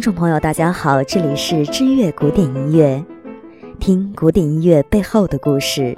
[0.00, 3.04] 听众朋友，大家好，这里是知乐古典音乐，
[3.78, 5.94] 听古典音乐背后的故事。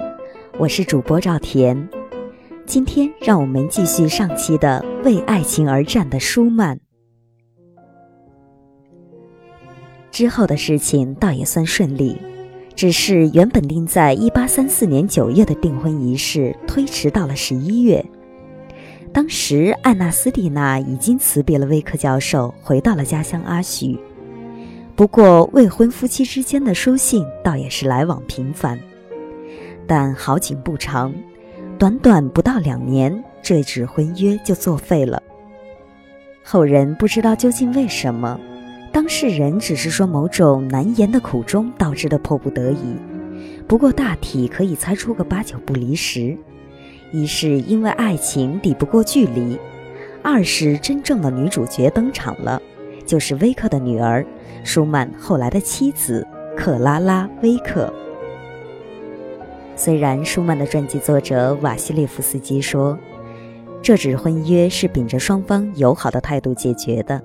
[0.59, 1.87] 我是主播赵田，
[2.65, 6.75] 今天让我们继续上期的《为爱情而战的舒曼》。
[10.11, 12.17] 之后的事情倒也算顺利，
[12.75, 18.05] 只是原本定在一八三四年九月的订婚仪式推迟到了十一月。
[19.13, 23.95] 当时，艾纳斯蒂娜已经辞别了威克教授，回到了家乡阿许。
[24.95, 28.79] 不过，未婚夫妻之间的书信倒也是来往频繁。
[29.85, 31.13] 但好景不长，
[31.77, 35.21] 短短不到两年，这纸婚约就作废了。
[36.43, 38.39] 后人不知道究竟为什么，
[38.91, 42.97] 当事人只是说某种难言的苦衷导致的迫不得已。
[43.67, 46.35] 不过，大体可以猜出个八九不离十。
[47.13, 49.55] 一是因为爱情抵不过距离，
[50.23, 52.59] 二是真正的女主角登场了，
[53.05, 54.25] 就是威克的女儿，
[54.63, 56.25] 舒曼后来的妻子
[56.57, 57.93] 克拉拉·威克。
[59.75, 62.97] 虽然舒曼的传记作者瓦西列夫斯基说，
[63.79, 67.21] 这纸婚约是秉着双方友好的态度解决的，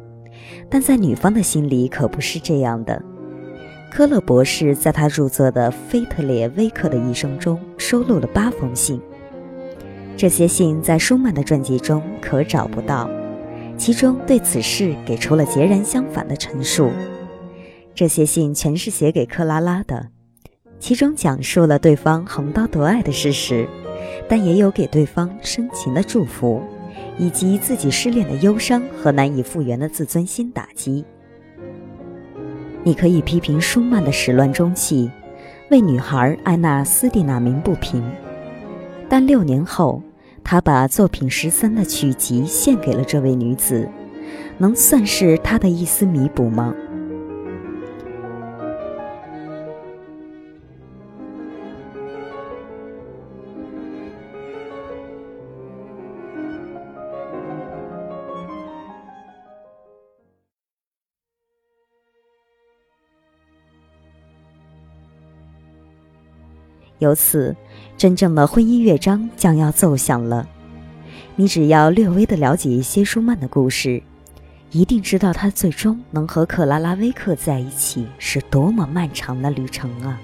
[0.69, 3.03] 但在女方的心里可不是这样的。
[3.91, 9.01] 科勒博士在他著作的《菲特烈威克的一生》中收录了八封信。
[10.19, 13.09] 这些信在舒曼的传记中可找不到，
[13.77, 16.91] 其中对此事给出了截然相反的陈述。
[17.95, 20.09] 这些信全是写给克拉拉的，
[20.81, 23.69] 其中讲述了对方横刀夺爱的事实，
[24.29, 26.61] 但也有给对方深情的祝福，
[27.17, 31.05] 以及自己失恋的忧伤和难以复原的自尊心打击。
[32.83, 35.09] 你可以批评舒曼的始乱终弃，
[35.71, 38.03] 为女孩艾娜斯蒂娜鸣不平，
[39.09, 40.03] 但六年后。
[40.51, 43.87] 他把作品十三的曲集献给了这位女子，
[44.57, 46.75] 能算是他的一丝弥补吗？
[66.99, 67.57] 由此。
[67.97, 70.49] 真正的婚姻乐章将要奏响了，
[71.35, 74.01] 你只要略微的了解一些舒曼的故事，
[74.71, 80.21] 一定知道他最终能和克拉拉威克在一起是多么漫长的旅程啊！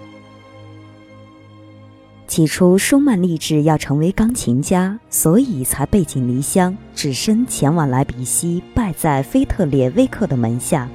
[2.29, 10.89] 起初，舒曼立志要成为钢琴家，所以才背井离乡，只身前往莱比锡，拜在菲特烈威克的门下。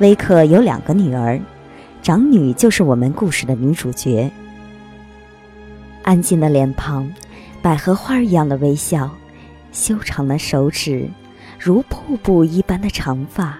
[0.00, 1.40] 威克有两个女儿，
[2.02, 4.30] 长女就是我们故事的女主角。
[6.06, 7.12] 安静的脸庞，
[7.60, 9.10] 百合花一样的微笑，
[9.72, 11.10] 修长的手指，
[11.58, 13.58] 如瀑布一般的长发，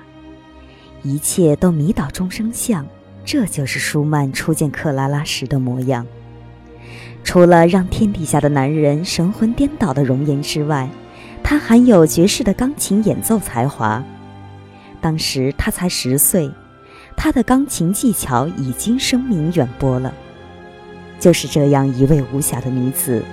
[1.03, 2.87] 一切都迷倒众生相。
[3.25, 6.07] 这就是舒曼初见克拉拉时的模样。
[7.25, 10.89] 除了让天底下的男人神魂颠倒的容颜之外，
[11.43, 14.01] 他还有绝世的钢琴演奏才华。
[15.01, 16.49] 当时他才十岁，
[17.17, 20.15] 他的钢琴技巧已经声名远播了。
[21.19, 23.25] 就是这样一位无瑕的女子，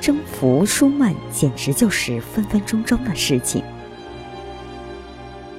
[0.00, 3.62] 征服舒曼简直就是分分钟钟的事情。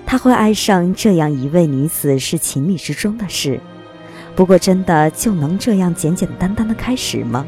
[0.05, 3.59] 他会爱上这样一位女子是情理之中的事，
[4.35, 7.45] 不过真的就能这样简简单单的开始吗？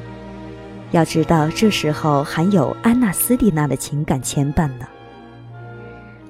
[0.91, 4.87] 要知道，这时候还有安娜斯蒂娜的情感牵绊呢。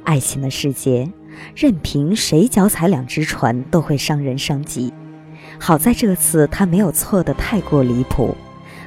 [0.05, 1.11] 爱情的世界，
[1.55, 4.93] 任凭谁脚踩两只船，都会伤人伤己。
[5.59, 8.35] 好在这次他没有错的太过离谱，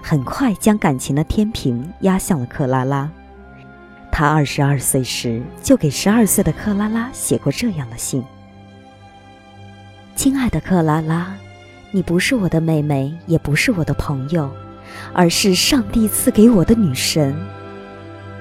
[0.02, 3.10] 很快将感情的天平压向了克拉拉。
[4.12, 8.24] 他二十二岁时就给十二岁的克拉拉写过这样的信
[10.16, 11.34] ：“亲爱的克拉拉，
[11.90, 14.50] 你不是我的妹妹，也不是我的朋友，
[15.12, 17.34] 而是上帝赐给我的女神。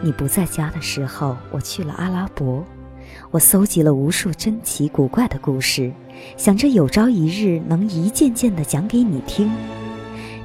[0.01, 2.65] 你不在家的时候，我去了阿拉伯。”
[3.35, 5.91] 我搜集了无数珍奇古怪的故事，
[6.37, 9.51] 想着有朝一日能一件件的讲给你听。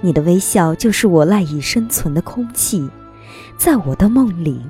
[0.01, 2.91] 你的微笑就是我赖以生存的空气，
[3.57, 4.61] 在我的梦里，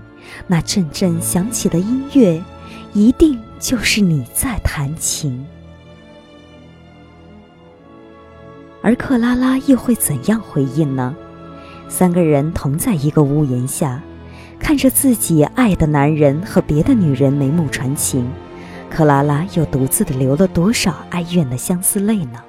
[0.47, 2.45] 那阵阵响起的音乐，
[2.93, 5.43] 一定就是你在弹琴。
[8.83, 11.17] 而克拉拉又会怎样回应呢？
[11.89, 14.03] 三个人同在一个屋檐下。
[14.61, 18.31] 看着自己爱的男人和别的女人眉目传情，
[18.89, 22.45] 克拉拉又独自的流了多少哀怨的相思泪呢？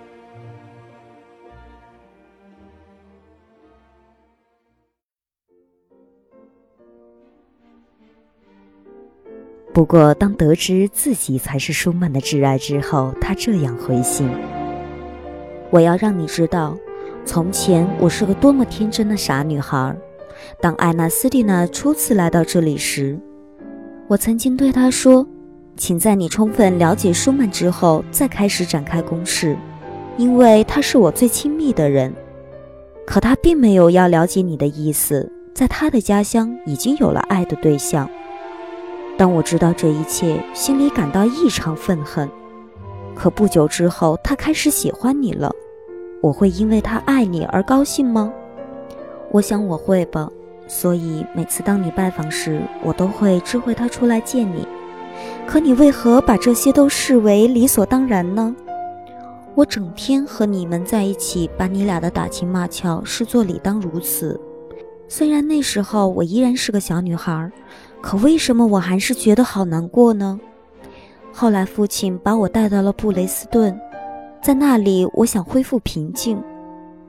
[9.74, 14.30] 不过，当得知自己才是舒曼的挚爱之后，他这样回信
[15.72, 16.78] ：“我要让你知道，
[17.26, 19.96] 从前我是个多么天真的傻女孩。
[20.60, 23.20] 当艾娜斯蒂娜初次来到这里时，
[24.08, 25.26] 我曾经对她说
[25.78, 29.58] ：‘请在你充分了解舒曼之后再开始展开攻势，
[30.18, 32.14] 因为他是我最亲密的人。’
[33.06, 38.10] 可他并没有要了解你的意思，在他的家乡已经有了爱的对象。”
[39.18, 42.30] 当我知道这一切，心里感到异常愤恨。
[43.14, 45.52] 可不久之后，他开始喜欢你了。
[46.22, 48.32] 我会因为他爱你而高兴吗？
[49.32, 50.30] 我想我会吧。
[50.68, 54.68] 所以每次当你拜访时，我都会知会他出来见你。
[55.48, 58.56] 可你为何把这些都视为理所当然呢？
[59.56, 64.40] 我整天和你们在一起，把你俩的打情骂俏视作理当如此。
[65.08, 67.52] 虽然那时候我依然是个小女孩。
[68.02, 70.40] 可为什么我还是觉得好难过呢？
[71.32, 73.80] 后来父亲把我带到了布雷斯顿，
[74.42, 76.42] 在那里，我想恢复平静，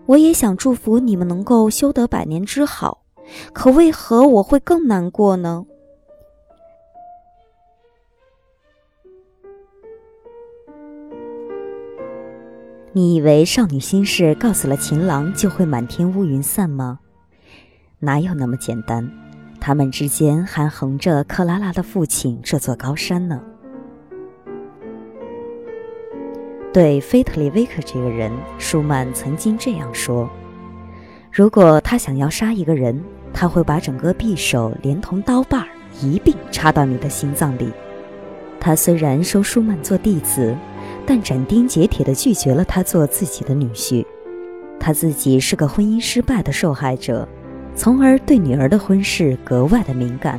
[0.07, 3.05] 我也想祝福你们能够修得百年之好。
[3.53, 5.65] 可为何我会更难过呢？
[12.93, 17.01] 你以为少女心事告诉了情郎就会满天乌云散吗？
[18.01, 19.11] 哪有那么简单？
[19.61, 23.41] 他们之间还横着克拉拉的父亲这座高山呢。
[26.73, 30.29] 对菲特里维克这个人，舒曼曾经这样说：
[31.31, 32.99] 如果他想要杀一个人，
[33.33, 35.69] 他会把整个匕首连同刀把
[36.01, 37.71] 一并插到你的心脏里。
[38.59, 40.57] 他虽然收舒曼做弟子，
[41.05, 44.05] 但斩钉截铁地拒绝了他做自己的女婿。
[44.81, 47.29] 他自己是个婚姻失败的受害者。
[47.75, 50.39] 从而对女儿的婚事格外的敏感。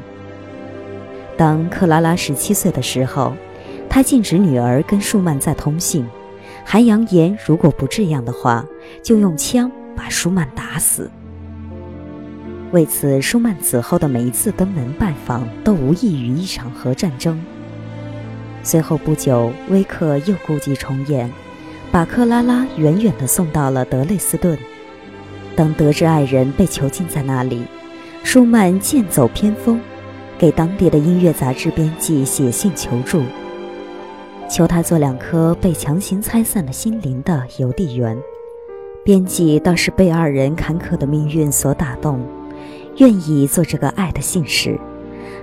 [1.36, 3.34] 当克拉拉十七岁的时候，
[3.90, 6.08] 他禁止女儿跟舒曼再通信，
[6.64, 8.66] 还扬言如果不这样的话，
[9.04, 11.10] 就用枪把舒曼打死。
[12.72, 17.40] 为此，舒曼此后的每一次登门拜访都无异于一场核战争。
[18.64, 21.30] 随后不久，威克又故伎重演，
[21.92, 24.58] 把克拉拉远远地送到了德累斯顿。
[25.56, 27.62] 当得知爱人被囚禁在那里，
[28.24, 29.80] 舒曼剑走偏锋，
[30.40, 33.22] 给当地的音乐杂志编辑写信求助，
[34.54, 38.16] 求他做两颗被强行拆散的心灵的邮递员。
[39.04, 42.24] 编辑倒是被二人坎坷的命运所打动，
[42.98, 44.80] 愿意做这个爱的信使，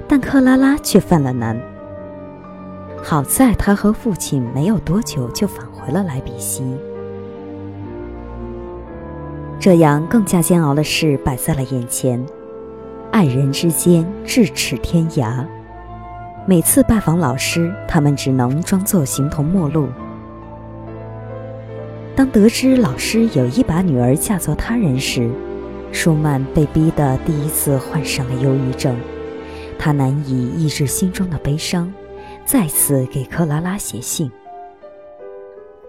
[0.06, 1.60] 但克拉拉却犯了难。
[3.02, 6.62] 好在他和父亲没有多久就返回了莱比锡。
[9.58, 12.24] 这样更加煎熬的事摆在了眼前，
[13.10, 15.44] 爱人之间咫尺天涯。
[16.46, 19.88] 每次拜访老师，他们只能装作形同陌路。
[22.16, 25.30] 当得知老师有意把女儿嫁作他人时，
[25.92, 28.96] 舒曼被逼得第一次患上了忧郁症。
[29.78, 31.92] 他难以抑制心中的悲伤，
[32.44, 34.30] 再次给克拉拉写信：“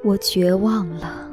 [0.04, 1.28] 我绝望了。”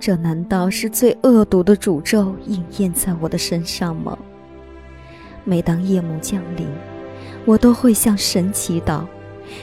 [0.00, 4.18] 这难道是最恶毒的诅咒应验在我的身上吗？
[5.44, 6.66] 每当夜幕降临，
[7.46, 9.04] 我都会向神祈祷，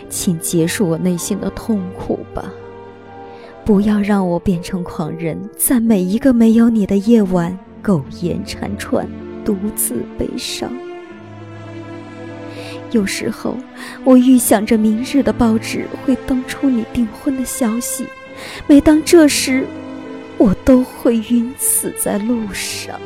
[0.09, 2.51] 请结束我内心的痛苦吧，
[3.63, 9.07] 不要让我变成狂人，在每一个没有你的夜晚苟延残喘，
[9.45, 10.71] 独自悲伤。
[12.89, 13.55] 有时候，
[14.03, 18.07] 我预想着明日的报纸会登出你订婚的消息，
[18.65, 19.67] 每当这时。
[20.39, 22.99] 我都会晕死在路上。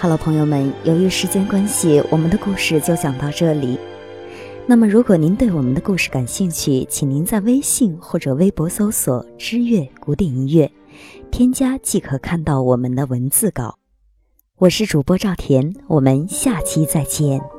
[0.00, 3.76] 哈喽，朋友们，由于时间关系，我们的故事就讲到这里。
[4.64, 10.70] 那么，如果您对我们的故事感兴趣，请您在微信或者微博搜索“知乐古典音乐”，
[11.32, 13.76] 添加即可看到我们的文字稿。
[14.58, 17.57] 我是主播赵田，我们下期再见。